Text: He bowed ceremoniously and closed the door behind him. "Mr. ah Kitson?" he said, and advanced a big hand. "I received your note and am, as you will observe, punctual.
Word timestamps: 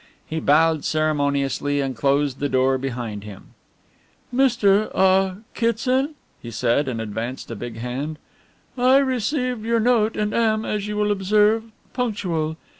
He 0.25 0.39
bowed 0.39 0.83
ceremoniously 0.83 1.79
and 1.79 1.95
closed 1.95 2.39
the 2.39 2.49
door 2.49 2.79
behind 2.79 3.23
him. 3.23 3.53
"Mr. 4.33 4.89
ah 4.95 5.35
Kitson?" 5.53 6.15
he 6.41 6.49
said, 6.49 6.87
and 6.87 6.99
advanced 6.99 7.51
a 7.51 7.55
big 7.55 7.77
hand. 7.77 8.17
"I 8.75 8.97
received 8.97 9.63
your 9.63 9.79
note 9.79 10.17
and 10.17 10.33
am, 10.33 10.65
as 10.65 10.87
you 10.87 10.97
will 10.97 11.11
observe, 11.11 11.65
punctual. 11.93 12.57